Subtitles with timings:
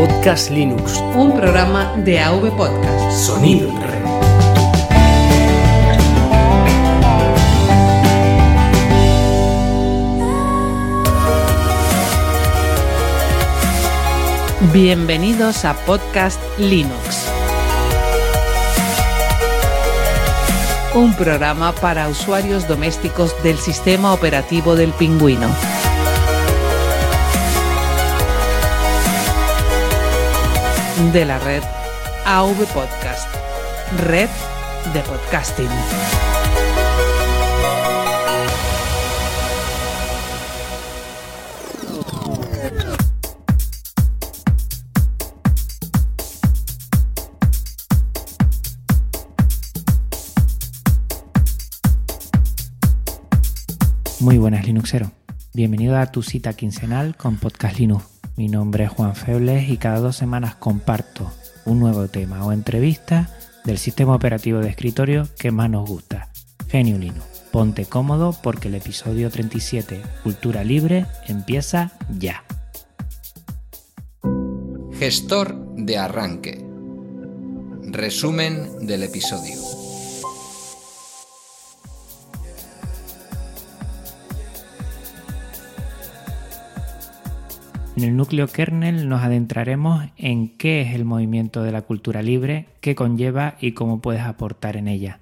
[0.00, 0.96] Podcast Linux.
[1.14, 3.12] Un programa de AV Podcast.
[3.12, 4.00] Sonido en red.
[14.72, 17.26] Bienvenidos a Podcast Linux.
[20.94, 25.50] Un programa para usuarios domésticos del sistema operativo del pingüino.
[31.00, 31.62] De la red
[32.26, 33.26] AV Podcast.
[34.06, 34.28] Red
[34.92, 35.66] de podcasting.
[54.20, 55.10] Muy buenas Linuxero.
[55.54, 58.19] Bienvenido a tu cita quincenal con Podcast Linux.
[58.40, 61.30] Mi nombre es Juan Febles y cada dos semanas comparto
[61.66, 63.28] un nuevo tema o entrevista
[63.66, 66.30] del sistema operativo de escritorio que más nos gusta,
[66.66, 67.22] Genio Linux.
[67.52, 72.42] Ponte cómodo porque el episodio 37, Cultura Libre, empieza ya.
[74.94, 76.64] Gestor de arranque.
[77.92, 79.69] Resumen del episodio.
[88.00, 92.64] En el núcleo kernel nos adentraremos en qué es el movimiento de la cultura libre,
[92.80, 95.20] qué conlleva y cómo puedes aportar en ella.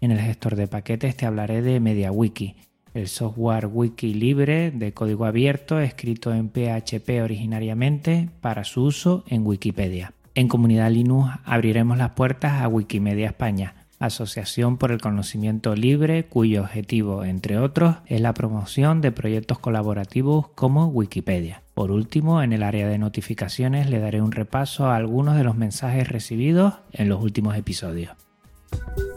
[0.00, 2.54] En el gestor de paquetes te hablaré de MediaWiki,
[2.94, 9.44] el software wiki libre de código abierto escrito en PHP originariamente para su uso en
[9.44, 10.12] Wikipedia.
[10.36, 16.62] En Comunidad Linux abriremos las puertas a Wikimedia España, Asociación por el Conocimiento Libre, cuyo
[16.62, 21.64] objetivo, entre otros, es la promoción de proyectos colaborativos como Wikipedia.
[21.80, 25.56] Por último, en el área de notificaciones le daré un repaso a algunos de los
[25.56, 28.12] mensajes recibidos en los últimos episodios.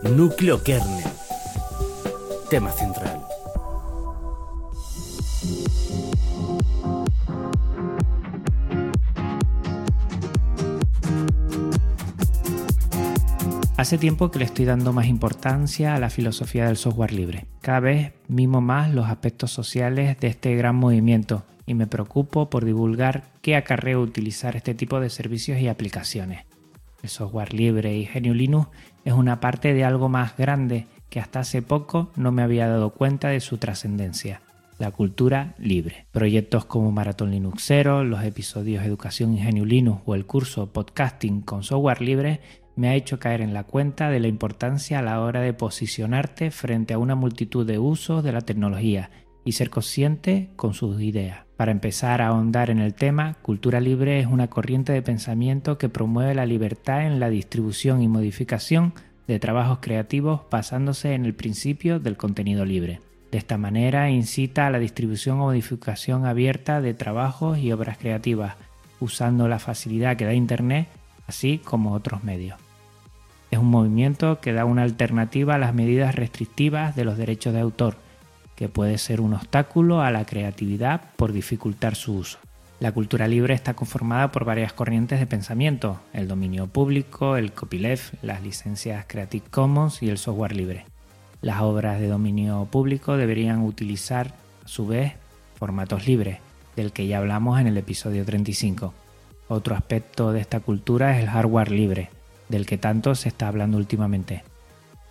[0.03, 1.03] Núcleo kernel.
[2.49, 3.19] Tema central.
[13.83, 17.47] Hace tiempo que le estoy dando más importancia a la filosofía del software libre.
[17.59, 22.63] Cada vez mimo más los aspectos sociales de este gran movimiento y me preocupo por
[22.63, 26.45] divulgar qué acarreo utilizar este tipo de servicios y aplicaciones.
[27.01, 28.69] El software libre y GNU Linux
[29.03, 32.91] es una parte de algo más grande que hasta hace poco no me había dado
[32.91, 34.39] cuenta de su trascendencia,
[34.79, 36.05] la cultura libre.
[36.13, 41.63] Proyectos como Maratón Linuxero, los episodios Educación en GNU Linux o el curso Podcasting con
[41.63, 42.39] software libre
[42.75, 46.51] me ha hecho caer en la cuenta de la importancia a la hora de posicionarte
[46.51, 49.11] frente a una multitud de usos de la tecnología
[49.45, 51.45] y ser consciente con sus ideas.
[51.57, 55.89] Para empezar a ahondar en el tema, Cultura Libre es una corriente de pensamiento que
[55.89, 58.93] promueve la libertad en la distribución y modificación
[59.27, 63.01] de trabajos creativos basándose en el principio del contenido libre.
[63.31, 68.55] De esta manera incita a la distribución o modificación abierta de trabajos y obras creativas,
[68.99, 70.87] usando la facilidad que da Internet,
[71.27, 72.62] así como otros medios.
[73.53, 77.59] Es un movimiento que da una alternativa a las medidas restrictivas de los derechos de
[77.59, 77.97] autor,
[78.55, 82.39] que puede ser un obstáculo a la creatividad por dificultar su uso.
[82.79, 88.15] La cultura libre está conformada por varias corrientes de pensamiento, el dominio público, el copyleft,
[88.23, 90.87] las licencias Creative Commons y el software libre.
[91.43, 94.33] Las obras de dominio público deberían utilizar,
[94.65, 95.13] a su vez,
[95.59, 96.39] formatos libres,
[96.75, 98.95] del que ya hablamos en el episodio 35.
[99.47, 102.09] Otro aspecto de esta cultura es el hardware libre,
[102.49, 104.43] del que tanto se está hablando últimamente.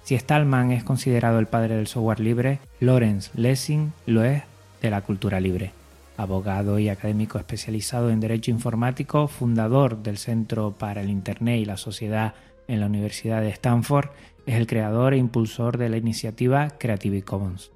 [0.02, 4.42] Si Stallman es considerado el padre del software libre, Lawrence Lessing lo es
[4.80, 5.72] de la cultura libre.
[6.16, 11.76] Abogado y académico especializado en Derecho Informático, fundador del Centro para el Internet y la
[11.76, 12.34] Sociedad
[12.68, 14.10] en la Universidad de Stanford,
[14.44, 17.70] es el creador e impulsor de la iniciativa Creative Commons.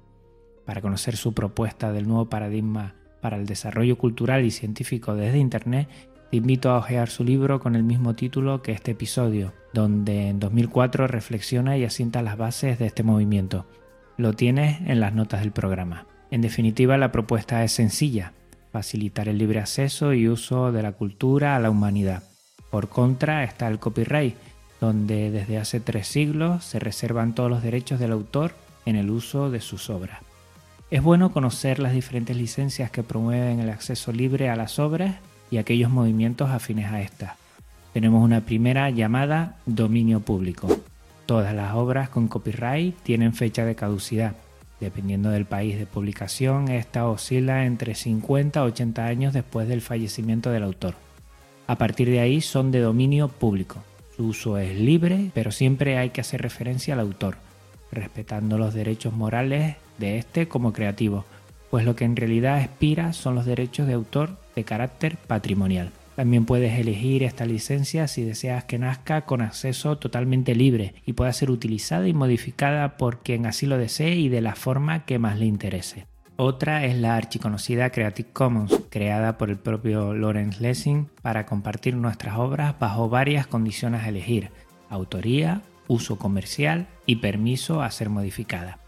[0.65, 5.87] Para conocer su propuesta del nuevo paradigma para el desarrollo cultural y científico desde Internet,
[6.29, 10.39] te invito a hojear su libro con el mismo título que este episodio, donde en
[10.39, 13.65] 2004 reflexiona y asienta las bases de este movimiento.
[14.17, 16.05] Lo tienes en las notas del programa.
[16.29, 18.33] En definitiva, la propuesta es sencilla,
[18.73, 22.23] facilitar el libre acceso y uso de la cultura a la humanidad.
[22.69, 24.35] Por contra está el copyright,
[24.81, 28.53] donde desde hace tres siglos se reservan todos los derechos del autor
[28.85, 30.19] en el uso de sus obras.
[30.91, 35.15] Es bueno conocer las diferentes licencias que promueven el acceso libre a las obras
[35.49, 37.33] y aquellos movimientos afines a estas.
[37.93, 40.67] Tenemos una primera llamada dominio público.
[41.25, 44.35] Todas las obras con copyright tienen fecha de caducidad.
[44.79, 50.51] Dependiendo del país de publicación, esta oscila entre 50 a 80 años después del fallecimiento
[50.51, 50.93] del autor.
[51.65, 53.83] A partir de ahí son de dominio público.
[54.15, 57.37] Su uso es libre, pero siempre hay que hacer referencia al autor,
[57.91, 61.25] respetando los derechos morales de este como creativo,
[61.69, 65.91] pues lo que en realidad expira son los derechos de autor de carácter patrimonial.
[66.15, 71.31] También puedes elegir esta licencia si deseas que nazca con acceso totalmente libre y pueda
[71.31, 75.37] ser utilizada y modificada por quien así lo desee y de la forma que más
[75.37, 76.07] le interese.
[76.35, 82.37] Otra es la archiconocida Creative Commons, creada por el propio Lawrence Lessing para compartir nuestras
[82.37, 84.49] obras bajo varias condiciones a elegir,
[84.89, 88.79] autoría, uso comercial y permiso a ser modificada.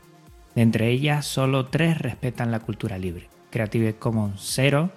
[0.55, 3.29] De entre ellas, solo tres respetan la cultura libre.
[3.51, 4.89] Creative Commons 0,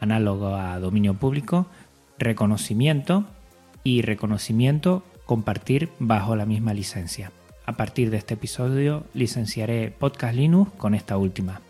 [0.00, 1.66] análogo a dominio público,
[2.18, 3.24] reconocimiento
[3.84, 7.32] y reconocimiento compartir bajo la misma licencia.
[7.66, 11.60] A partir de este episodio licenciaré Podcast Linux con esta última.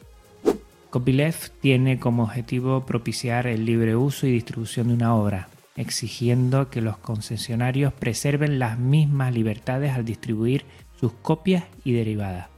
[0.90, 6.80] Copyleft tiene como objetivo propiciar el libre uso y distribución de una obra, exigiendo que
[6.80, 10.64] los concesionarios preserven las mismas libertades al distribuir
[10.98, 12.55] sus copias y derivadas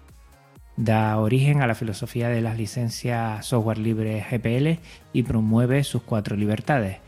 [0.79, 4.81] da origen a la filosofía de las licencias software libre GPL
[5.13, 6.99] y promueve sus cuatro libertades.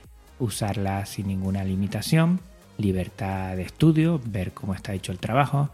[0.41, 2.41] Usarla sin ninguna limitación,
[2.79, 5.71] libertad de estudio, ver cómo está hecho el trabajo,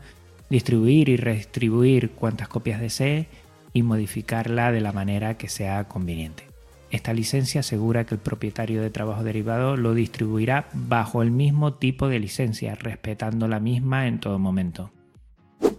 [0.50, 3.28] distribuir y redistribuir cuantas copias desee
[3.72, 6.44] y modificarla de la manera que sea conveniente.
[6.90, 12.08] Esta licencia asegura que el propietario de trabajo derivado lo distribuirá bajo el mismo tipo
[12.08, 14.90] de licencia, respetando la misma en todo momento.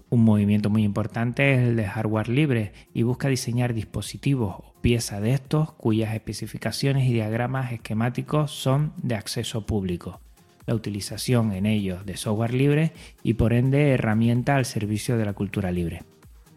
[0.09, 5.21] Un movimiento muy importante es el de hardware libre y busca diseñar dispositivos o piezas
[5.21, 10.21] de estos cuyas especificaciones y diagramas esquemáticos son de acceso público.
[10.65, 15.33] La utilización en ellos de software libre y por ende herramienta al servicio de la
[15.33, 16.04] cultura libre.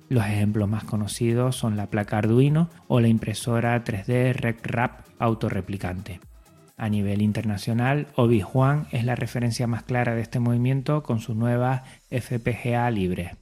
[0.08, 6.20] Los ejemplos más conocidos son la placa Arduino o la impresora 3D RecRap autorreplicante.
[6.76, 11.37] A nivel internacional, Obi Juan es la referencia más clara de este movimiento con sus
[11.37, 13.39] nuevas FPGA libres.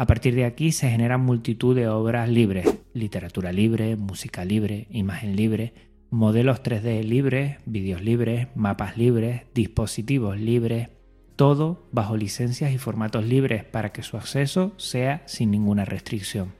[0.00, 5.36] A partir de aquí se generan multitud de obras libres, literatura libre, música libre, imagen
[5.36, 5.74] libre,
[6.08, 10.88] modelos 3D libres, vídeos libres, mapas libres, dispositivos libres,
[11.36, 16.54] todo bajo licencias y formatos libres para que su acceso sea sin ninguna restricción.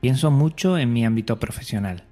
[0.00, 2.04] Pienso mucho en mi ámbito profesional.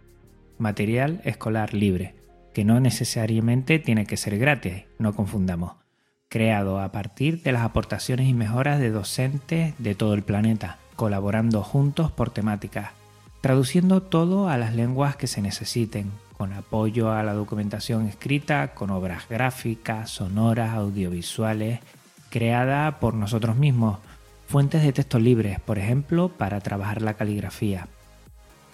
[0.58, 2.16] Material escolar libre,
[2.52, 5.85] que no necesariamente tiene que ser gratis, no confundamos
[6.28, 11.62] creado a partir de las aportaciones y mejoras de docentes de todo el planeta, colaborando
[11.62, 12.90] juntos por temáticas,
[13.40, 18.90] traduciendo todo a las lenguas que se necesiten, con apoyo a la documentación escrita, con
[18.90, 21.80] obras gráficas, sonoras, audiovisuales,
[22.30, 23.98] creada por nosotros mismos,
[24.48, 27.88] fuentes de texto libres, por ejemplo, para trabajar la caligrafía.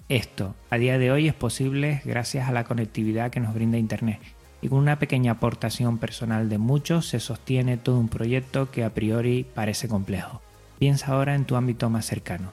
[0.08, 4.20] Esto, a día de hoy, es posible gracias a la conectividad que nos brinda Internet
[4.62, 8.94] y con una pequeña aportación personal de muchos se sostiene todo un proyecto que a
[8.94, 10.41] priori parece complejo.
[10.79, 12.53] Piensa ahora en tu ámbito más cercano.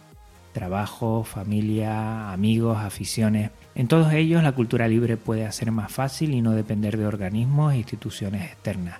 [0.51, 3.51] Trabajo, familia, amigos, aficiones.
[3.75, 7.73] En todos ellos la cultura libre puede hacer más fácil y no depender de organismos
[7.73, 8.99] e instituciones externas.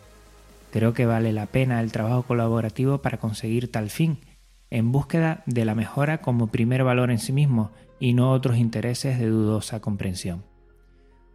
[0.72, 4.20] Creo que vale la pena el trabajo colaborativo para conseguir tal fin,
[4.70, 9.18] en búsqueda de la mejora como primer valor en sí mismo y no otros intereses
[9.18, 10.49] de dudosa comprensión.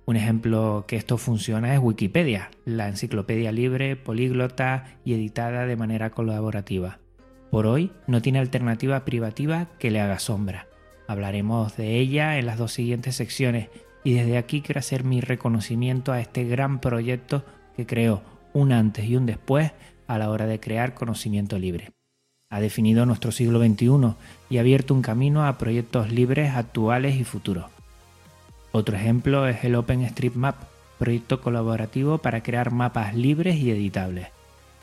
[0.07, 6.11] Un ejemplo que esto funciona es Wikipedia, la enciclopedia libre, políglota y editada de manera
[6.11, 6.99] colaborativa.
[7.51, 10.67] Por hoy no tiene alternativa privativa que le haga sombra.
[11.07, 13.69] Hablaremos de ella en las dos siguientes secciones
[14.03, 19.07] y desde aquí quiero hacer mi reconocimiento a este gran proyecto que creó un antes
[19.07, 19.73] y un después
[20.07, 21.93] a la hora de crear conocimiento libre.
[22.51, 24.15] Ha definido nuestro siglo XXI
[24.51, 27.74] y ha abierto un camino a proyectos libres actuales y futuros.
[28.77, 30.57] Otro ejemplo es el OpenStreetMap,
[30.99, 34.27] proyecto colaborativo para crear mapas libres y editables.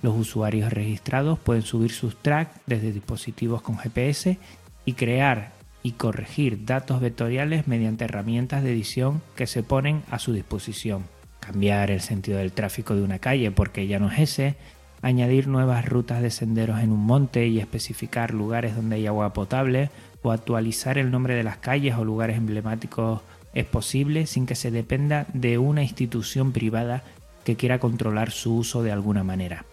[0.01, 4.37] Los usuarios registrados pueden subir sus tracks desde dispositivos con GPS
[4.85, 5.51] y crear
[5.83, 11.03] y corregir datos vectoriales mediante herramientas de edición que se ponen a su disposición.
[11.41, 14.55] Cambiar el sentido del tráfico de una calle porque ya no es ese,
[15.01, 19.89] añadir nuevas rutas de senderos en un monte y especificar lugares donde hay agua potable
[20.21, 23.21] o actualizar el nombre de las calles o lugares emblemáticos
[23.53, 27.03] es posible sin que se dependa de una institución privada
[27.43, 29.65] que quiera controlar su uso de alguna manera.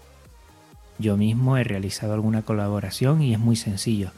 [0.98, 4.10] Yo mismo he realizado alguna colaboración y es muy sencillo.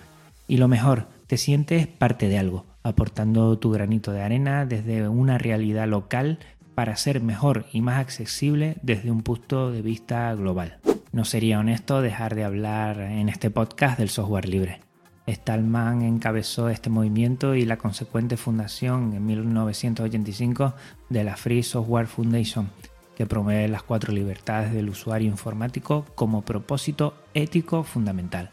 [0.48, 5.38] Y lo mejor, te sientes parte de algo, aportando tu granito de arena desde una
[5.38, 6.38] realidad local
[6.74, 10.78] para ser mejor y más accesible desde un punto de vista global.
[11.12, 14.80] No sería honesto dejar de hablar en este podcast del software libre.
[15.30, 20.74] Stallman encabezó este movimiento y la consecuente fundación en 1985
[21.08, 22.70] de la Free Software Foundation,
[23.16, 28.50] de promover las cuatro libertades del usuario informático como propósito ético fundamental.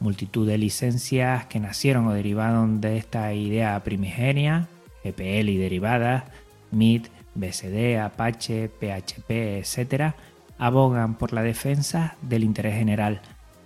[0.00, 4.68] Multitud de licencias que nacieron o derivaron de esta idea primigenia,
[5.04, 6.24] GPL y derivadas,
[6.72, 10.14] MIT, BSD, Apache, PHP, etc.,
[10.58, 13.20] abogan por la defensa del interés general,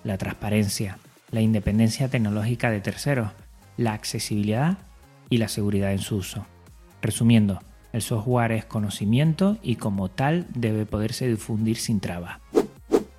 [0.05, 0.99] la transparencia,
[1.31, 3.33] la independencia tecnológica de terceros,
[3.77, 4.79] la accesibilidad
[5.29, 6.47] y la seguridad en su uso.
[7.03, 7.61] Resumiendo,
[7.93, 12.39] el software es conocimiento y como tal debe poderse difundir sin trabas.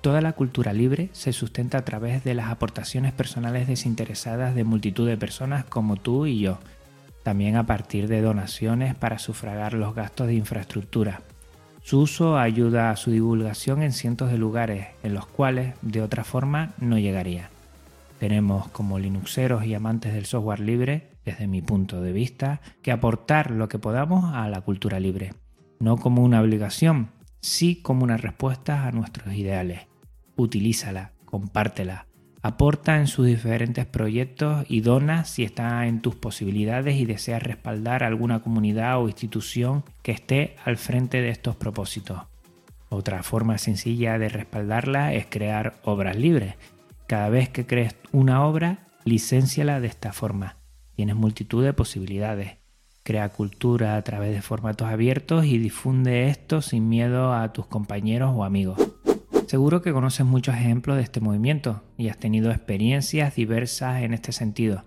[0.00, 5.08] Toda la cultura libre se sustenta a través de las aportaciones personales desinteresadas de multitud
[5.08, 6.58] de personas como tú y yo,
[7.24, 11.22] también a partir de donaciones para sufragar los gastos de infraestructura.
[11.82, 16.22] Su uso ayuda a su divulgación en cientos de lugares en los cuales de otra
[16.22, 17.50] forma no llegaría.
[18.18, 23.50] Tenemos como Linuxeros y amantes del software libre, desde mi punto de vista, que aportar
[23.50, 25.34] lo que podamos a la cultura libre,
[25.78, 27.10] no como una obligación,
[27.40, 29.86] sí como una respuesta a nuestros ideales.
[30.36, 32.08] Utilízala, compártela,
[32.40, 38.04] Aporta en sus diferentes proyectos y dona si está en tus posibilidades y deseas respaldar
[38.04, 42.22] alguna comunidad o institución que esté al frente de estos propósitos.
[42.90, 46.54] Otra forma sencilla de respaldarla es crear obras libres.
[47.08, 50.58] Cada vez que crees una obra, licénciala de esta forma.
[50.94, 52.58] Tienes multitud de posibilidades.
[53.02, 58.34] Crea cultura a través de formatos abiertos y difunde esto sin miedo a tus compañeros
[58.34, 58.78] o amigos.
[59.46, 64.32] Seguro que conoces muchos ejemplos de este movimiento y has tenido experiencias diversas en este
[64.32, 64.84] sentido.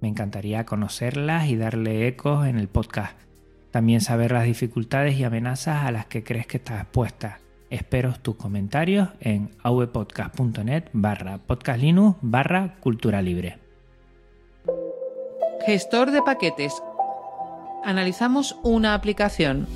[0.00, 3.18] Me encantaría conocerlas y darle ecos en el podcast.
[3.72, 7.40] También saber las dificultades y amenazas a las que crees que estás expuesta.
[7.74, 13.58] Espero tus comentarios en avpodcast.net barra podcastlinux barra cultura libre.
[15.66, 16.72] Gestor de paquetes.
[17.82, 19.66] Analizamos una aplicación.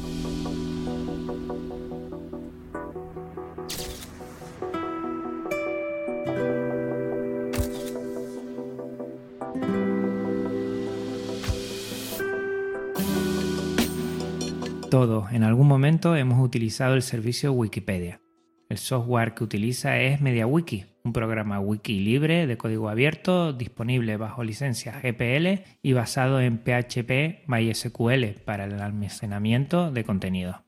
[14.99, 18.21] Todos en algún momento hemos utilizado el servicio Wikipedia.
[18.69, 24.43] El software que utiliza es MediaWiki, un programa wiki libre de código abierto disponible bajo
[24.43, 30.65] licencia GPL y basado en PHP MySQL para el almacenamiento de contenido.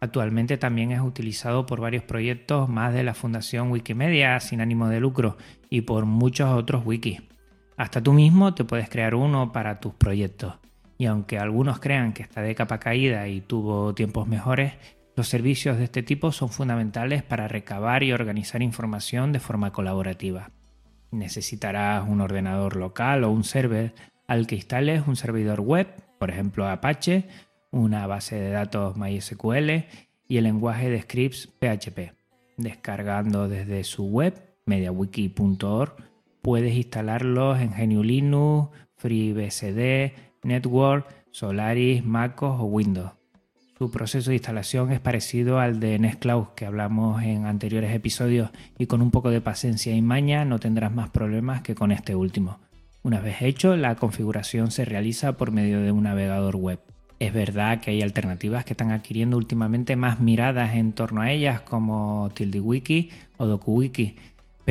[0.00, 5.00] Actualmente también es utilizado por varios proyectos más de la Fundación Wikimedia sin ánimo de
[5.00, 5.38] lucro
[5.68, 7.20] y por muchos otros wikis.
[7.76, 10.59] Hasta tú mismo te puedes crear uno para tus proyectos
[11.00, 14.74] y aunque algunos crean que está de capa caída y tuvo tiempos mejores,
[15.16, 20.50] los servicios de este tipo son fundamentales para recabar y organizar información de forma colaborativa.
[21.10, 23.94] Necesitarás un ordenador local o un server
[24.28, 25.88] al que instales un servidor web,
[26.18, 27.28] por ejemplo Apache,
[27.70, 29.86] una base de datos MySQL
[30.28, 32.12] y el lenguaje de scripts PHP.
[32.58, 34.34] Descargando desde su web,
[34.66, 35.96] mediawiki.org,
[36.42, 43.12] puedes instalarlos en GNU Linux, FreeBSD, Network, Solaris, MacOS o Windows.
[43.78, 48.86] Su proceso de instalación es parecido al de Nextcloud que hablamos en anteriores episodios y
[48.86, 52.60] con un poco de paciencia y maña no tendrás más problemas que con este último.
[53.02, 56.80] Una vez hecho, la configuración se realiza por medio de un navegador web.
[57.18, 61.60] Es verdad que hay alternativas que están adquiriendo últimamente más miradas en torno a ellas
[61.60, 64.16] como TildeWiki o DokuWiki,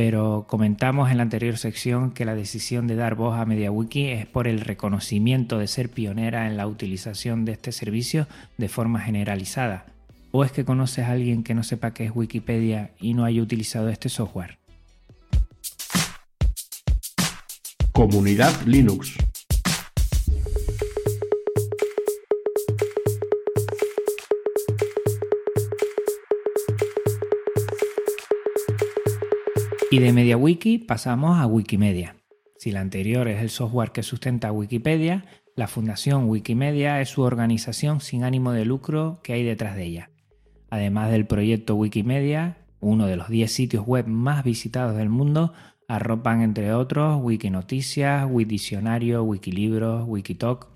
[0.02, 4.26] pero comentamos en la anterior sección que la decisión de dar voz a MediaWiki es
[4.26, 8.26] por el reconocimiento de ser pionera en la utilización de este servicio
[8.58, 9.88] de forma generalizada.
[10.32, 13.42] ¿O es que conoces a alguien que no sepa qué es Wikipedia y no haya
[13.42, 14.58] utilizado este software?
[17.92, 19.18] Comunidad Linux.
[29.92, 32.16] Y de MediaWiki pasamos a Wikimedia.
[32.58, 38.00] Si la anterior es el software que sustenta Wikipedia, la Fundación Wikimedia es su organización
[38.00, 40.12] sin ánimo de lucro que hay detrás de ella.
[40.70, 45.54] Además del proyecto Wikimedia, uno de los 10 sitios web más visitados del mundo,
[45.88, 50.68] arropan entre otros Wikinoticias, Wikidiccionario, Wikilibros, Wikitalk,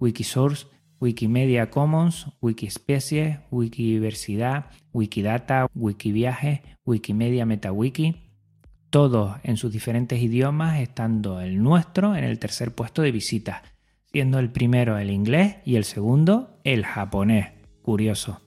[0.00, 0.66] Wikisource,
[0.98, 8.21] Wikimedia Commons, Wikispecies, Wikiversidad, Wikidata, Wikiviaje, Wikimedia MetaWiki,
[8.92, 13.62] todos en sus diferentes idiomas, estando el nuestro en el tercer puesto de visitas,
[14.12, 17.52] siendo el primero el inglés y el segundo el japonés.
[17.80, 18.42] Curioso.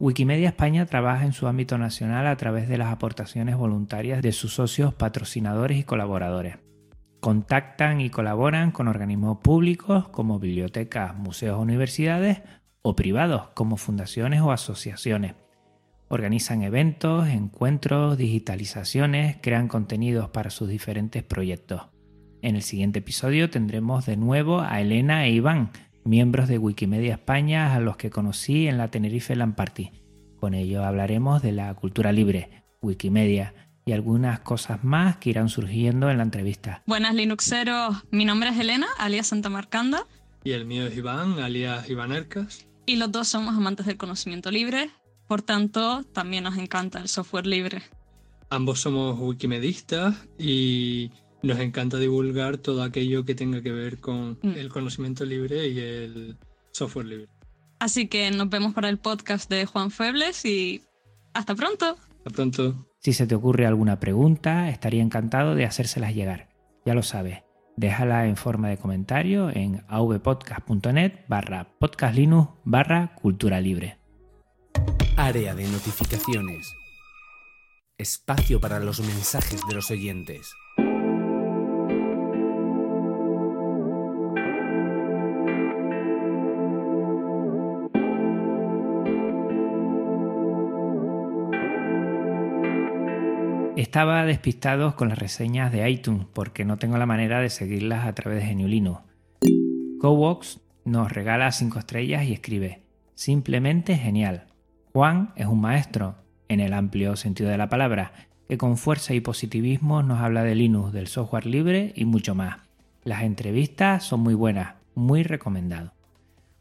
[0.00, 4.54] Wikimedia España trabaja en su ámbito nacional a través de las aportaciones voluntarias de sus
[4.54, 6.56] socios, patrocinadores y colaboradores.
[7.20, 12.42] Contactan y colaboran con organismos públicos como bibliotecas, museos universidades
[12.82, 15.34] o privados como fundaciones o asociaciones.
[16.12, 21.82] Organizan eventos, encuentros, digitalizaciones, crean contenidos para sus diferentes proyectos.
[22.42, 25.70] En el siguiente episodio tendremos de nuevo a Elena e Iván,
[26.04, 29.92] miembros de Wikimedia España a los que conocí en la Tenerife Land Party.
[30.40, 36.10] Con ello hablaremos de la cultura libre, Wikimedia y algunas cosas más que irán surgiendo
[36.10, 36.82] en la entrevista.
[36.88, 40.08] Buenas Linuxeros, mi nombre es Elena, alias Santa Marcanda.
[40.42, 42.66] Y el mío es Iván, alias Iván Ercas.
[42.84, 44.90] Y los dos somos amantes del conocimiento libre,
[45.30, 47.82] por tanto, también nos encanta el software libre.
[48.48, 54.54] Ambos somos wikimedistas y nos encanta divulgar todo aquello que tenga que ver con mm.
[54.56, 56.36] el conocimiento libre y el
[56.72, 57.28] software libre.
[57.78, 60.82] Así que nos vemos para el podcast de Juan Febles y
[61.32, 61.96] hasta pronto.
[62.16, 62.88] Hasta pronto.
[62.98, 66.48] Si se te ocurre alguna pregunta, estaría encantado de hacérselas llegar.
[66.84, 67.44] Ya lo sabes,
[67.76, 73.99] déjala en forma de comentario en avpodcast.net barra podcastlinux barra cultura libre.
[75.22, 76.74] Área de notificaciones.
[77.98, 80.54] Espacio para los mensajes de los oyentes.
[93.76, 98.14] Estaba despistado con las reseñas de iTunes porque no tengo la manera de seguirlas a
[98.14, 99.04] través de Geniulino.
[100.00, 102.80] Cowox nos regala 5 estrellas y escribe:
[103.14, 104.49] Simplemente genial.
[104.92, 106.16] Juan es un maestro,
[106.48, 108.12] en el amplio sentido de la palabra,
[108.48, 112.58] que con fuerza y positivismo nos habla de Linux, del software libre y mucho más.
[113.04, 115.92] Las entrevistas son muy buenas, muy recomendado.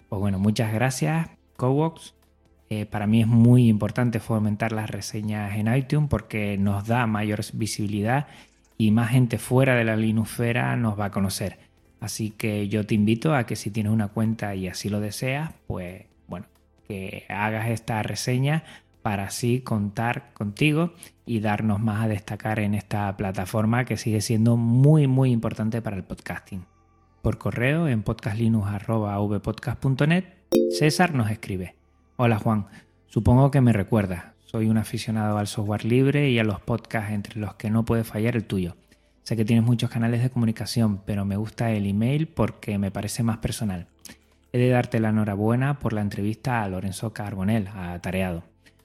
[0.09, 2.13] Pues bueno, muchas gracias, Cowox.
[2.69, 7.41] Eh, para mí es muy importante fomentar las reseñas en iTunes porque nos da mayor
[7.53, 8.27] visibilidad
[8.77, 11.57] y más gente fuera de la Linuxfera nos va a conocer.
[11.99, 15.51] Así que yo te invito a que si tienes una cuenta y así lo deseas,
[15.65, 16.05] pues
[16.89, 18.63] que hagas esta reseña
[19.03, 24.57] para así contar contigo y darnos más a destacar en esta plataforma que sigue siendo
[24.57, 26.65] muy muy importante para el podcasting.
[27.21, 30.23] Por correo en podcastlinux.vpodcast.net
[30.71, 31.75] César nos escribe
[32.15, 32.65] Hola Juan,
[33.05, 34.33] supongo que me recuerdas.
[34.45, 38.03] Soy un aficionado al software libre y a los podcasts entre los que no puede
[38.03, 38.75] fallar el tuyo.
[39.21, 43.21] Sé que tienes muchos canales de comunicación, pero me gusta el email porque me parece
[43.21, 43.85] más personal.
[44.51, 48.43] He de darte la enhorabuena por la entrevista a Lorenzo Carbonell, a Tareado,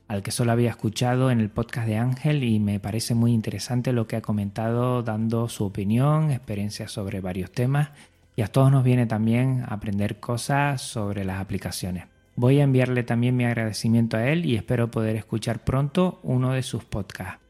[0.09, 3.95] al que solo había escuchado en el podcast de Ángel y me parece muy interesante
[3.95, 7.91] lo que ha comentado dando su opinión, experiencias sobre varios temas
[8.37, 12.05] y a todos nos viene también aprender cosas sobre las aplicaciones.
[12.37, 16.63] Voy a enviarle también mi agradecimiento a él y espero poder escuchar pronto uno de
[16.63, 17.41] sus podcasts.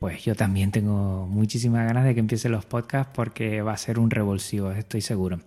[0.00, 3.98] Pues yo también tengo muchísimas ganas de que empiecen los podcasts porque va a ser
[3.98, 5.38] un revulsivo, estoy seguro.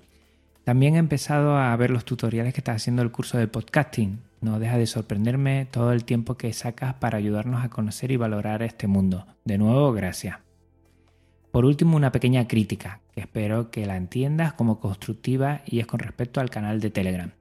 [0.65, 4.19] También he empezado a ver los tutoriales que está haciendo el curso de podcasting.
[4.41, 8.63] No deja de sorprenderme todo el tiempo que sacas para ayudarnos a conocer y valorar
[8.63, 9.27] este mundo.
[9.43, 10.39] De nuevo, gracias.
[11.51, 15.99] Por último, una pequeña crítica, que espero que la entiendas como constructiva y es con
[15.99, 17.31] respecto al canal de Telegram.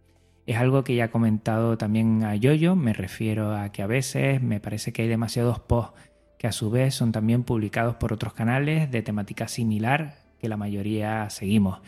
[0.45, 4.43] Es algo que ya he comentado también a Yoyo, me refiero a que a veces
[4.43, 5.99] me parece que hay demasiados posts
[6.39, 10.59] que a su vez son también publicados por otros canales de temática similar que la
[10.59, 11.81] mayoría seguimos.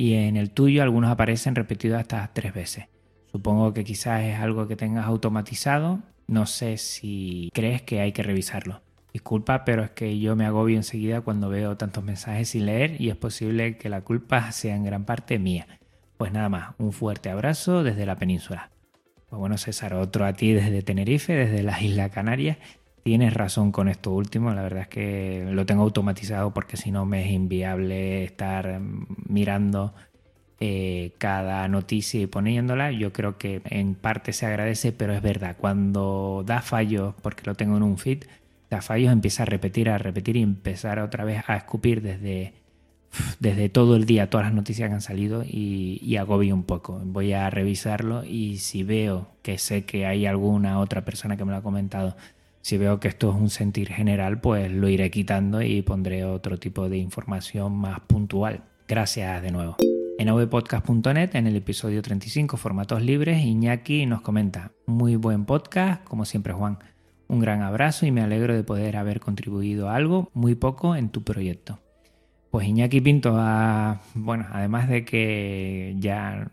[0.00, 2.86] Y en el tuyo algunos aparecen repetidos hasta tres veces.
[3.30, 6.00] Supongo que quizás es algo que tengas automatizado.
[6.26, 8.80] No sé si crees que hay que revisarlo.
[9.12, 13.10] Disculpa, pero es que yo me agobio enseguida cuando veo tantos mensajes sin leer y
[13.10, 15.66] es posible que la culpa sea en gran parte mía.
[16.16, 18.70] Pues nada más, un fuerte abrazo desde la península.
[19.28, 22.56] Pues bueno, César, otro a ti desde Tenerife, desde las Islas Canarias.
[23.02, 27.06] Tienes razón con esto último, la verdad es que lo tengo automatizado porque si no
[27.06, 28.80] me es inviable estar
[29.26, 29.94] mirando
[30.60, 32.92] eh, cada noticia y poniéndola.
[32.92, 37.54] Yo creo que en parte se agradece, pero es verdad, cuando da fallos, porque lo
[37.54, 38.24] tengo en un feed,
[38.68, 42.52] da fallos, empieza a repetir, a repetir y empezar otra vez a escupir desde
[43.38, 47.00] desde todo el día todas las noticias que han salido y, agobio un poco.
[47.04, 51.52] Voy a revisarlo y si veo que sé que hay alguna otra persona que me
[51.52, 52.16] lo ha comentado,
[52.62, 56.58] si veo que esto es un sentir general, pues lo iré quitando y pondré otro
[56.58, 58.62] tipo de información más puntual.
[58.86, 59.76] Gracias de nuevo.
[60.18, 66.26] En avpodcast.net, en el episodio 35, Formatos Libres, Iñaki nos comenta, muy buen podcast, como
[66.26, 66.78] siempre Juan.
[67.26, 71.22] Un gran abrazo y me alegro de poder haber contribuido algo, muy poco, en tu
[71.22, 71.78] proyecto.
[72.50, 73.32] Pues Iñaki Pinto,
[74.14, 76.50] bueno, además de que ya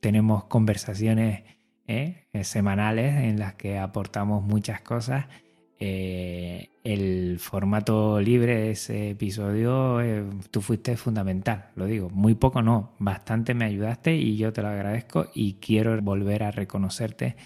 [0.00, 1.42] tenemos conversaciones
[1.90, 2.26] ¿eh?
[2.32, 5.26] Eh, semanales en las que aportamos muchas cosas,
[5.78, 12.62] eh, el formato libre de ese episodio, eh, tú fuiste fundamental, lo digo, muy poco
[12.62, 17.36] no, bastante me ayudaste y yo te lo agradezco y quiero volver a reconocerte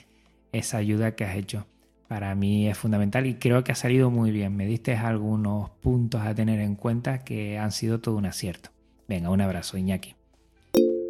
[0.53, 1.67] esa ayuda que has hecho.
[2.09, 4.55] Para mí es fundamental y creo que ha salido muy bien.
[4.55, 8.71] Me diste algunos puntos a tener en cuenta que han sido todo un acierto.
[9.09, 10.15] Venga, un abrazo, Iñaki.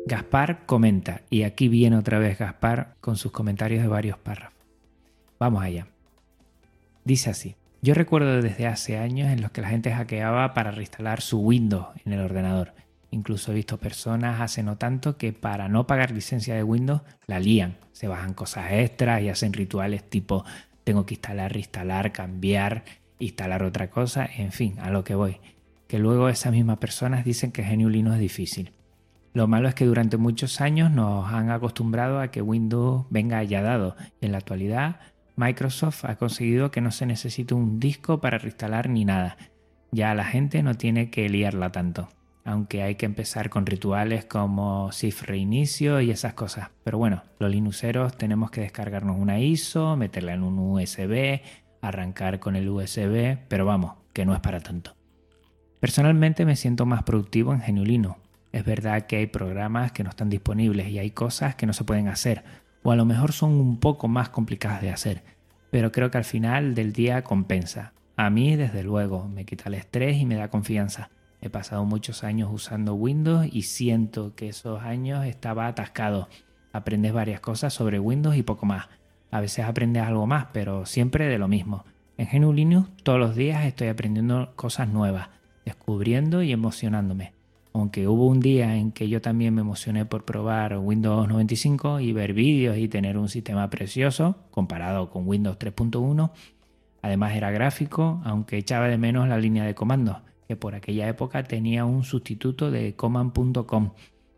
[0.06, 4.58] Gaspar comenta, y aquí viene otra vez Gaspar con sus comentarios de varios párrafos.
[5.38, 5.86] Vamos allá.
[7.04, 11.22] Dice así, yo recuerdo desde hace años en los que la gente hackeaba para reinstalar
[11.22, 12.74] su Windows en el ordenador.
[13.10, 17.40] Incluso he visto personas hace no tanto que para no pagar licencia de Windows la
[17.40, 20.44] lían, se bajan cosas extras y hacen rituales tipo
[20.84, 22.84] tengo que instalar, reinstalar, cambiar,
[23.18, 25.38] instalar otra cosa, en fin, a lo que voy.
[25.88, 28.73] Que luego esas mismas personas dicen que GNU Linux es difícil.
[29.34, 33.62] Lo malo es que durante muchos años nos han acostumbrado a que Windows venga ya
[33.62, 35.00] dado y en la actualidad
[35.34, 39.36] Microsoft ha conseguido que no se necesite un disco para reinstalar ni nada.
[39.90, 42.08] Ya la gente no tiene que liarla tanto.
[42.44, 46.70] Aunque hay que empezar con rituales como SIF reinicio y esas cosas.
[46.84, 51.40] Pero bueno, los linuxeros tenemos que descargarnos una ISO, meterla en un USB,
[51.80, 54.94] arrancar con el USB, pero vamos, que no es para tanto.
[55.80, 58.14] Personalmente me siento más productivo en GNU
[58.54, 61.82] Es verdad que hay programas que no están disponibles y hay cosas que no se
[61.82, 62.44] pueden hacer,
[62.84, 65.24] o a lo mejor son un poco más complicadas de hacer,
[65.72, 67.94] pero creo que al final del día compensa.
[68.16, 71.10] A mí, desde luego, me quita el estrés y me da confianza.
[71.40, 76.28] He pasado muchos años usando Windows y siento que esos años estaba atascado.
[76.72, 78.86] Aprendes varias cosas sobre Windows y poco más.
[79.32, 81.84] A veces aprendes algo más, pero siempre de lo mismo.
[82.18, 85.30] En GNU Linux todos los días estoy aprendiendo cosas nuevas,
[85.64, 87.33] descubriendo y emocionándome
[87.74, 92.12] aunque hubo un día en que yo también me emocioné por probar Windows 95 y
[92.12, 96.30] ver vídeos y tener un sistema precioso comparado con Windows 3.1.
[97.02, 101.42] Además era gráfico, aunque echaba de menos la línea de comandos, que por aquella época
[101.42, 103.90] tenía un sustituto de command.com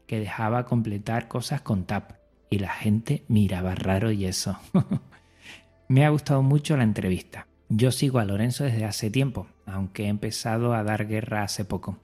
[0.06, 2.18] que dejaba completar cosas con tab
[2.48, 4.58] y la gente miraba raro y eso.
[5.88, 7.46] me ha gustado mucho la entrevista.
[7.68, 11.98] Yo sigo a Lorenzo desde hace tiempo, aunque he empezado a dar guerra hace poco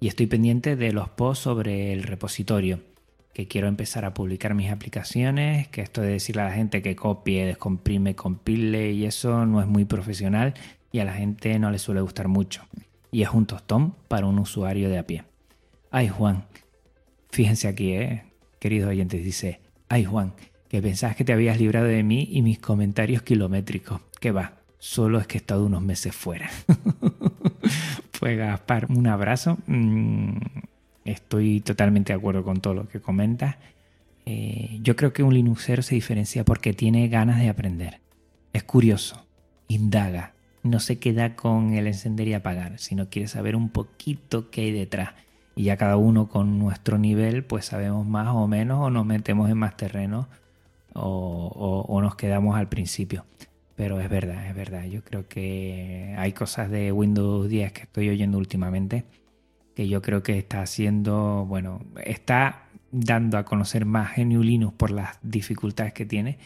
[0.00, 2.80] y estoy pendiente de los posts sobre el repositorio,
[3.34, 6.96] que quiero empezar a publicar mis aplicaciones, que esto de decirle a la gente que
[6.96, 10.54] copie, descomprime, compile y eso no es muy profesional
[10.90, 12.66] y a la gente no le suele gustar mucho.
[13.12, 15.24] Y es un tostón para un usuario de a pie.
[15.90, 16.46] Ay Juan,
[17.30, 18.24] fíjense aquí, eh,
[18.58, 20.32] queridos oyentes, dice, ay Juan,
[20.68, 24.00] que pensabas que te habías librado de mí y mis comentarios kilométricos.
[24.20, 26.48] Que va, solo es que he estado unos meses fuera.
[28.20, 29.56] Pues Gaspar, un abrazo.
[29.66, 30.36] Mm,
[31.06, 33.56] estoy totalmente de acuerdo con todo lo que comentas.
[34.26, 38.00] Eh, yo creo que un Linuxero se diferencia porque tiene ganas de aprender.
[38.52, 39.24] Es curioso,
[39.68, 44.60] indaga, no se queda con el encender y apagar, sino quiere saber un poquito qué
[44.62, 45.14] hay detrás.
[45.56, 49.48] Y ya cada uno con nuestro nivel, pues sabemos más o menos o nos metemos
[49.48, 50.28] en más terreno
[50.92, 53.24] o nos quedamos al principio.
[53.80, 54.84] Pero es verdad, es verdad.
[54.84, 59.06] Yo creo que hay cosas de Windows 10 que estoy oyendo últimamente
[59.74, 64.90] que yo creo que está haciendo, bueno, está dando a conocer más GNU Linux por
[64.90, 66.36] las dificultades que tiene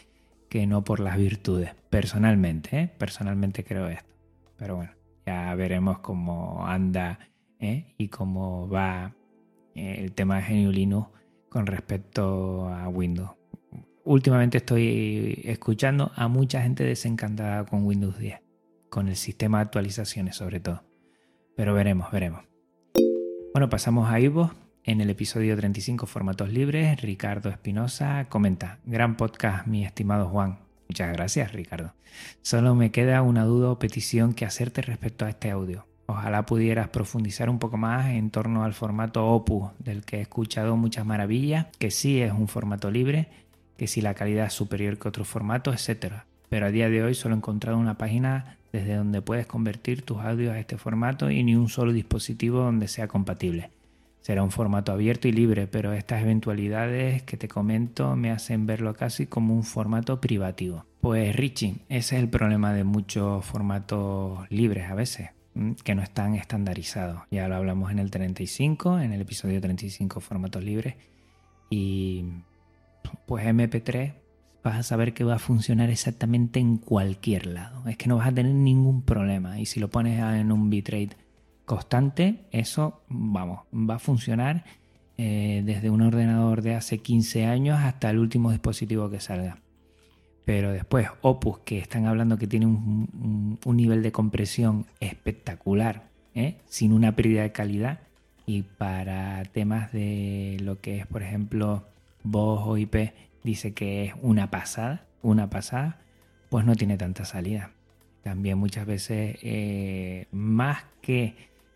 [0.47, 1.75] que no por las virtudes.
[1.89, 2.87] Personalmente, ¿eh?
[2.87, 4.15] personalmente creo esto.
[4.55, 4.93] Pero bueno,
[5.25, 7.19] ya veremos cómo anda
[7.59, 7.93] ¿eh?
[7.97, 9.13] y cómo va
[9.73, 11.09] eh, el tema de GNU Linux
[11.49, 13.34] con respecto a Windows
[14.05, 18.39] últimamente estoy escuchando a mucha gente desencantada con Windows 10,
[18.89, 20.83] con el sistema de actualizaciones sobre todo.
[21.55, 22.43] Pero veremos, veremos.
[23.53, 24.51] Bueno, pasamos a Ivo.
[24.83, 30.59] En el episodio 35 Formatos Libres, Ricardo Espinosa comenta, gran podcast, mi estimado Juan.
[30.87, 31.95] Muchas gracias, Ricardo.
[32.43, 35.87] Solo me queda una duda o petición que hacerte respecto a este audio.
[36.05, 40.77] Ojalá pudieras profundizar un poco más en torno al formato Opus, del que he escuchado
[40.77, 43.29] muchas maravillas, que sí es un formato libre
[43.77, 46.23] que si la calidad es superior que otros formatos, etc.
[46.49, 50.19] Pero a día de hoy solo he encontrado una página desde donde puedes convertir tus
[50.19, 53.69] audios a este formato y ni un solo dispositivo donde sea compatible.
[54.25, 58.95] Será un formato abierto y libre, pero estas eventualidades que te comento me hacen verlo
[58.95, 60.83] casi como un formato privativo.
[60.99, 65.29] Pues Richie, ese es el problema de muchos formatos libres a veces,
[65.83, 67.21] que no están estandarizados.
[67.29, 70.95] Ya lo hablamos en el 35, en el episodio 35 formatos libres.
[71.69, 72.25] Y
[73.25, 74.13] pues MP3
[74.65, 77.87] vas a saber que va a funcionar exactamente en cualquier lado.
[77.87, 79.59] Es que no vas a tener ningún problema.
[79.59, 81.15] Y si lo pones en un bitrate
[81.65, 84.65] constante, eso, vamos, va a funcionar
[85.17, 89.59] eh, desde un ordenador de hace 15 años hasta el último dispositivo que salga.
[90.45, 96.57] Pero después Opus, que están hablando que tiene un, nivel de compresión espectacular, ¿eh?
[96.67, 97.99] sin una pérdida de calidad.
[98.47, 101.87] Y para temas de lo que es, por ejemplo,
[102.25, 106.01] voz o IP, dice que es una pasada, una pasada,
[106.49, 107.71] pues no tiene tanta salida.
[108.23, 111.35] También muchas veces, eh, más que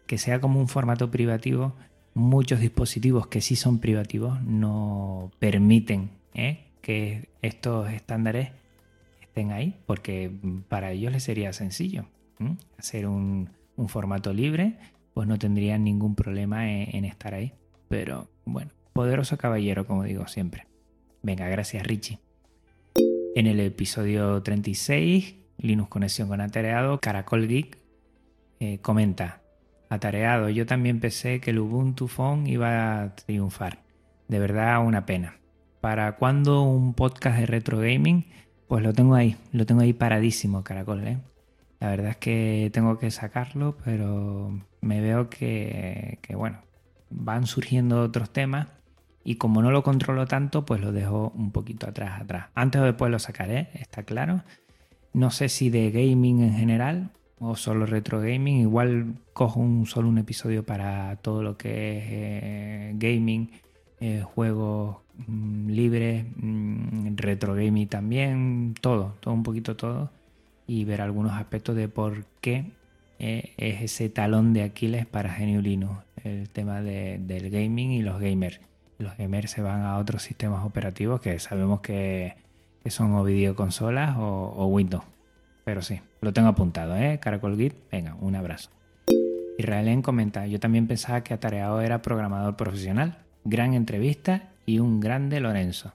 [0.10, 1.76] que sea como un formato privativo,
[2.16, 6.66] muchos dispositivos que sí son privativos no permiten ¿eh?
[6.82, 8.50] que estos estándares
[9.22, 10.32] estén ahí, porque
[10.68, 12.08] para ellos les sería sencillo
[12.80, 14.78] hacer un, un formato libre,
[15.14, 17.54] pues no tendrían ningún problema en estar ahí.
[17.88, 20.68] Pero bueno, poderoso caballero, como digo siempre.
[21.24, 22.20] Venga, gracias Richie.
[23.34, 27.78] En el episodio 36, Linux Conexión con Atareado, Caracol Geek
[28.60, 29.42] eh, comenta,
[29.88, 33.80] Atareado, yo también pensé que el Ubuntu Phone iba a triunfar.
[34.28, 35.40] De verdad, una pena.
[35.80, 38.26] ¿Para cuándo un podcast de retro gaming?
[38.68, 41.08] Pues lo tengo ahí, lo tengo ahí paradísimo, Caracol.
[41.08, 41.20] ¿eh?
[41.80, 46.64] La verdad es que tengo que sacarlo, pero me veo que, que, bueno,
[47.10, 48.68] van surgiendo otros temas
[49.24, 52.48] y como no lo controlo tanto, pues lo dejo un poquito atrás, atrás.
[52.56, 54.44] Antes o después lo sacaré, está claro.
[55.14, 58.60] No sé si de gaming en general o solo retro gaming.
[58.62, 63.50] Igual cojo un solo un episodio para todo lo que es eh, gaming,
[64.00, 70.12] eh, juegos mm, libres, mm, retro gaming también, todo, todo un poquito todo.
[70.68, 72.66] Y ver algunos aspectos de por qué
[73.18, 78.20] eh, es ese talón de Aquiles para Linux, el tema de- del gaming y los
[78.22, 78.60] gamers.
[79.00, 82.36] Los gamers se van a otros sistemas operativos que sabemos que,
[82.86, 85.06] son o videoconsolas o, Windows.
[85.64, 87.18] Pero sí, lo tengo apuntado, ¿eh?
[87.22, 88.72] Caracol Git, venga, un abrazo.
[89.58, 93.20] Israelén comenta, yo también pensaba que Atareado era programador profesional.
[93.46, 95.94] Gran entrevista y un grande Lorenzo.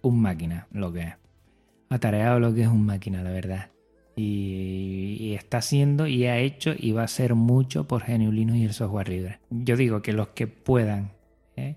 [0.00, 1.14] Un máquina, lo que es.
[1.90, 3.70] Atareado lo que es un máquina, la verdad.
[4.16, 8.64] Y, está haciendo y ha hecho y va a hacer mucho por GNU Linux y
[8.64, 9.40] el software libre.
[9.50, 11.10] Yo digo que los que puedan
[11.56, 11.76] ¿eh?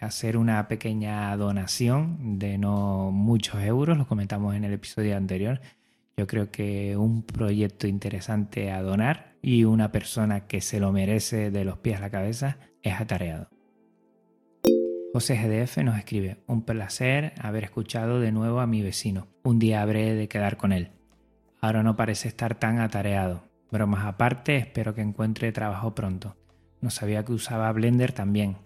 [0.00, 5.60] Hacer una pequeña donación de no muchos euros, lo comentamos en el episodio anterior,
[6.16, 11.50] yo creo que un proyecto interesante a donar y una persona que se lo merece
[11.50, 13.48] de los pies a la cabeza es atareado.
[15.12, 19.26] José GDF nos escribe, un placer haber escuchado de nuevo a mi vecino.
[19.42, 20.90] Un día habré de quedar con él.
[21.60, 23.42] Ahora no parece estar tan atareado.
[23.70, 26.36] Bromas aparte, espero que encuentre trabajo pronto.
[26.80, 28.56] No sabía que usaba Blender también.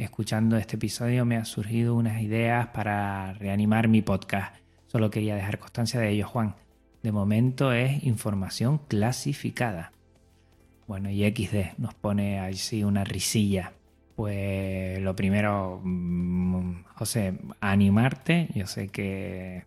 [0.00, 4.56] Escuchando este episodio me han surgido unas ideas para reanimar mi podcast.
[4.86, 6.54] Solo quería dejar constancia de ello, Juan.
[7.02, 9.92] De momento es información clasificada.
[10.86, 13.74] Bueno, y XD nos pone así una risilla.
[14.16, 18.48] Pues lo primero, mm, José, animarte.
[18.54, 19.64] Yo sé que,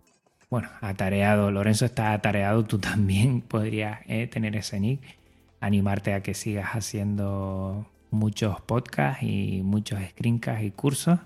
[0.50, 5.00] bueno, atareado, Lorenzo está atareado, tú también podrías eh, tener ese nick.
[5.60, 11.20] Animarte a que sigas haciendo muchos podcasts y muchos screencasts y cursos.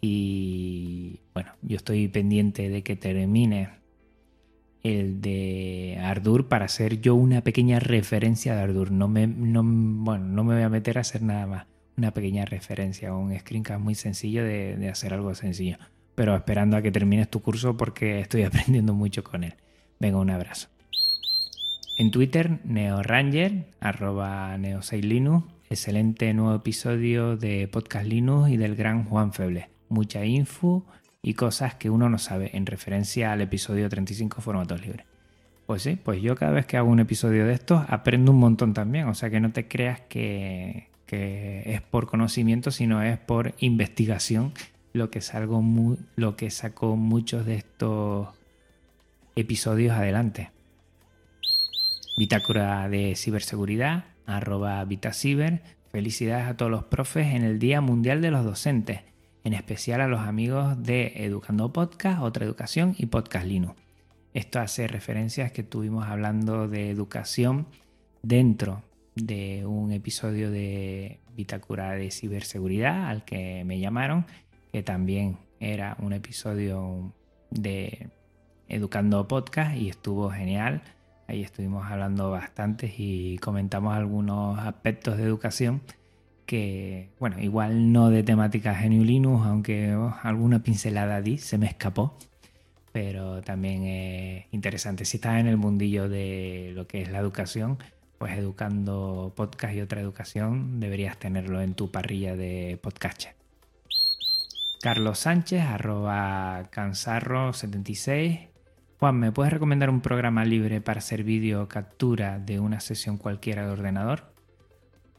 [0.00, 3.82] Y bueno, yo estoy pendiente de que termine
[4.82, 8.90] el de Ardour para hacer yo una pequeña referencia de Ardour.
[8.90, 11.66] No me, no, bueno, no me voy a meter a hacer nada más.
[11.96, 15.78] Una pequeña referencia, un screencast muy sencillo de, hacer algo sencillo.
[16.14, 19.54] Pero esperando a que termines tu curso porque estoy aprendiendo mucho con él.
[20.00, 20.68] Venga, un abrazo.
[21.98, 25.44] En Twitter, NeoRanger, arroba Neo6Linux.
[25.72, 29.70] Excelente nuevo episodio de Podcast Linux y del gran Juan Feble.
[29.88, 30.84] Mucha info
[31.22, 35.06] y cosas que uno no sabe en referencia al episodio 35 Formatos Libres.
[35.64, 38.74] Pues sí, pues yo cada vez que hago un episodio de estos aprendo un montón
[38.74, 39.08] también.
[39.08, 44.52] O sea que no te creas que, que es por conocimiento, sino es por investigación
[44.92, 48.28] lo que, salgo mu- lo que sacó muchos de estos
[49.36, 50.50] episodios adelante.
[52.18, 55.62] Bitácora de ciberseguridad, arroba Vitasiber.
[55.90, 59.00] Felicidades a todos los profes en el Día Mundial de los Docentes,
[59.44, 63.80] en especial a los amigos de Educando Podcast, Otra Educación y Podcast Linux.
[64.34, 67.66] Esto hace referencias que estuvimos hablando de educación
[68.22, 68.82] dentro
[69.14, 74.24] de un episodio de Bitácora de ciberseguridad al que me llamaron,
[74.72, 77.12] que también era un episodio
[77.50, 78.08] de
[78.68, 80.82] Educando Podcast y estuvo genial.
[81.32, 85.80] Ahí estuvimos hablando bastante y comentamos algunos aspectos de educación
[86.44, 91.64] que, bueno, igual no de temática GNU Linux, aunque oh, alguna pincelada di, se me
[91.64, 92.18] escapó,
[92.92, 95.06] pero también es interesante.
[95.06, 97.78] Si estás en el mundillo de lo que es la educación,
[98.18, 103.28] pues educando podcast y otra educación, deberías tenerlo en tu parrilla de podcast.
[104.82, 108.51] Carlos Sánchez, arroba cansarro76,
[109.02, 113.66] Juan, ¿me puedes recomendar un programa libre para hacer vídeo captura de una sesión cualquiera
[113.66, 114.32] de ordenador?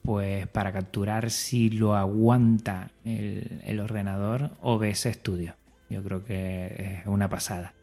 [0.03, 5.55] Pues para capturar si lo aguanta el, ordenador OBS Studio.
[5.89, 7.73] Yo creo que es una pasada.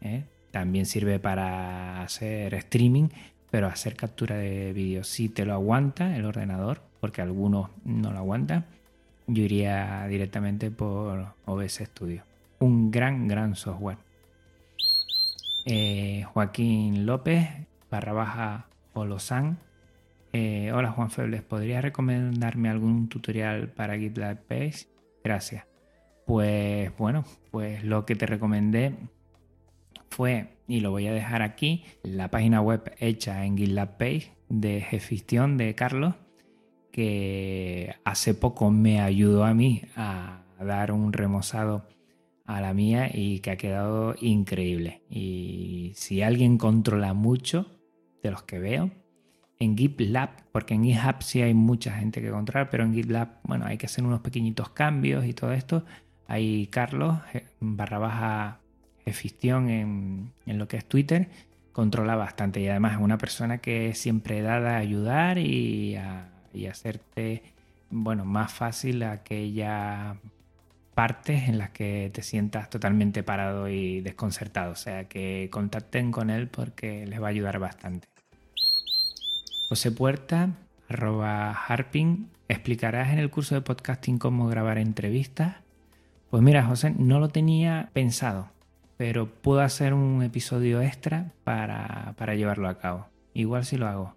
[0.00, 0.24] ¿eh?
[0.50, 3.08] También sirve para hacer streaming,
[3.50, 8.18] pero hacer captura de vídeo si te lo aguanta el ordenador, porque algunos no lo
[8.18, 8.64] aguantan,
[9.26, 12.22] yo iría directamente por OBS Studio.
[12.60, 14.09] Un gran, gran software.
[15.66, 17.48] Eh, Joaquín López,
[17.90, 19.58] barra baja Olozán.
[20.32, 24.86] Eh, hola Juan Febles, ¿podrías recomendarme algún tutorial para GitLab Page?
[25.22, 25.66] Gracias.
[26.24, 28.94] Pues bueno, pues lo que te recomendé
[30.08, 34.80] fue, y lo voy a dejar aquí, la página web hecha en GitLab Page de
[34.80, 36.14] gestión de Carlos,
[36.90, 41.86] que hace poco me ayudó a mí a dar un remozado
[42.56, 45.02] a la mía y que ha quedado increíble.
[45.08, 47.66] Y si alguien controla mucho
[48.22, 48.90] de los que veo,
[49.58, 53.66] en GitLab, porque en GitHub sí hay mucha gente que controlar, pero en GitLab, bueno,
[53.66, 55.84] hay que hacer unos pequeñitos cambios y todo esto.
[56.26, 58.60] Hay Carlos, eh, barra baja
[59.04, 61.28] Efistión en, en lo que es Twitter,
[61.72, 66.66] controla bastante y además es una persona que siempre dada a ayudar y a, y
[66.66, 67.42] hacerte,
[67.90, 70.16] bueno, más fácil aquella
[71.00, 74.72] partes en las que te sientas totalmente parado y desconcertado.
[74.72, 78.06] O sea que contacten con él porque les va a ayudar bastante.
[79.70, 80.50] José Puerta,
[80.90, 85.56] arroba harping, ¿explicarás en el curso de podcasting cómo grabar entrevistas?
[86.28, 88.50] Pues mira, José, no lo tenía pensado,
[88.98, 93.06] pero puedo hacer un episodio extra para, llevarlo a cabo.
[93.32, 94.16] Igual si lo hago.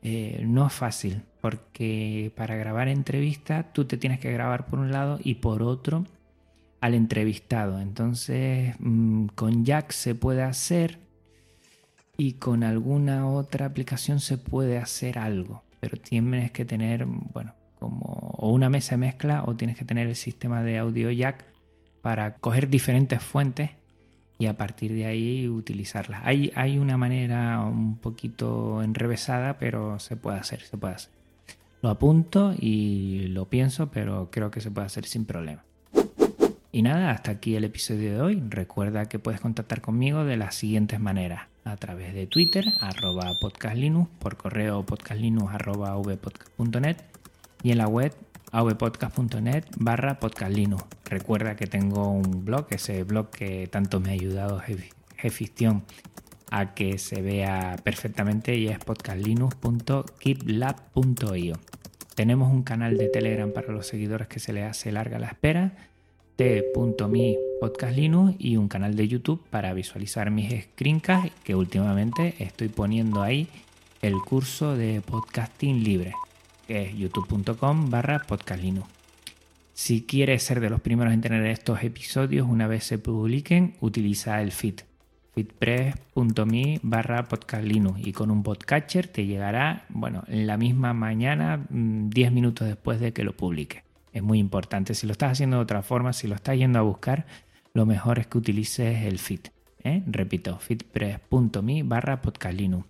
[0.00, 4.90] Eh, no es fácil, porque para grabar entrevistas tú te tienes que grabar por un
[4.90, 6.04] lado y por otro
[6.80, 7.78] al entrevistado.
[7.78, 10.98] Entonces, mm, con Jack se puede hacer
[12.16, 18.34] y con alguna otra aplicación se puede hacer algo, pero tienes que tener, bueno, como
[18.38, 21.44] o una mesa de mezcla o tienes que tener el sistema de audio Jack
[22.02, 23.70] para coger diferentes fuentes
[24.36, 26.22] y a partir de ahí utilizarlas.
[26.24, 31.15] Hay, hay una manera un poquito enrevesada, pero se puede hacer, se puede hacer.
[31.86, 35.62] Lo apunto y lo pienso, pero creo que se puede hacer sin problema.
[36.72, 38.42] Y nada, hasta aquí el episodio de hoy.
[38.48, 41.42] Recuerda que puedes contactar conmigo de las siguientes maneras.
[41.62, 45.52] A través de Twitter, arroba podcastlinux, por correo podcastlinux
[47.62, 48.12] y en la web
[48.50, 50.82] avpodcast.net barra podcastlinux.
[51.04, 54.60] Recuerda que tengo un blog, ese blog que tanto me ha ayudado
[55.16, 55.84] Gestión
[56.50, 61.54] a que se vea perfectamente y es podcastlinux.keeplab.io.
[62.16, 65.74] Tenemos un canal de Telegram para los seguidores que se les hace larga la espera,
[66.36, 73.20] t.me podcastlinux y un canal de YouTube para visualizar mis screencasts que últimamente estoy poniendo
[73.20, 73.48] ahí
[74.00, 76.14] el curso de podcasting libre
[76.66, 78.88] que es youtube.com barra podcastlinux.
[79.74, 84.40] Si quieres ser de los primeros en tener estos episodios una vez se publiquen, utiliza
[84.40, 84.80] el feed
[85.36, 92.30] feedpress.me barra podcastlinux y con un podcatcher te llegará, bueno, en la misma mañana, 10
[92.30, 93.84] mm, minutos después de que lo publique.
[94.14, 94.94] Es muy importante.
[94.94, 97.26] Si lo estás haciendo de otra forma, si lo estás yendo a buscar,
[97.74, 99.40] lo mejor es que utilices el feed.
[99.84, 100.02] ¿eh?
[100.06, 102.86] Repito, feedpress.me barra podcastlinux.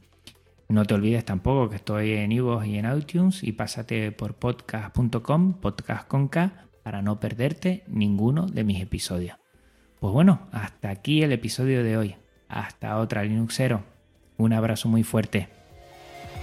[0.68, 5.54] No te olvides tampoco que estoy en iVoox y en iTunes y pásate por podcast.com,
[5.54, 9.36] podcast con K, para no perderte ninguno de mis episodios.
[9.98, 12.16] Pues bueno, hasta aquí el episodio de hoy.
[12.48, 13.82] Hasta otra Linuxero.
[14.36, 15.48] Un abrazo muy fuerte.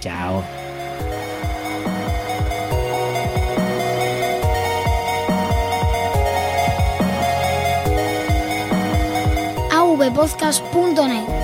[0.00, 0.44] Chao.
[9.70, 11.34] avpodcast.net